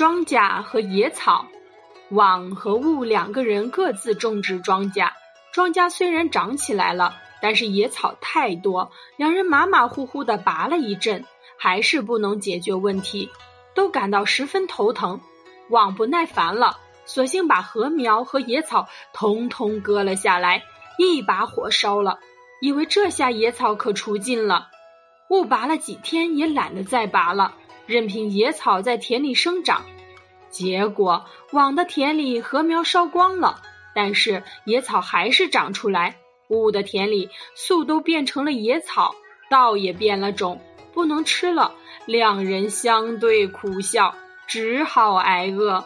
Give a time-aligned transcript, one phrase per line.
[0.00, 1.44] 庄稼和野草，
[2.08, 5.10] 网和雾两个人各自种植庄稼。
[5.52, 11.26] 庄稼虽然长起来了，但是野草太多，两人马马虎虎地拔了一阵，
[11.58, 13.28] 还是不能解决问题，
[13.74, 15.20] 都感到十分头疼。
[15.68, 20.62] 网不耐烦了，索性把禾苗和野草通通割了下来，
[20.96, 22.18] 一把火烧了，
[22.62, 24.68] 以为这下野草可除尽了。
[25.28, 27.52] 雾拔了几天也懒得再拔了。
[27.90, 29.84] 任凭野草在田里生长，
[30.48, 33.60] 结果网的田里禾苗烧光了，
[33.96, 36.14] 但是野草还是长出来。
[36.46, 39.16] 雾的田里粟都变成了野草，
[39.50, 40.60] 稻也变了种，
[40.92, 41.74] 不能吃了。
[42.06, 44.14] 两人相对苦笑，
[44.46, 45.84] 只好挨饿。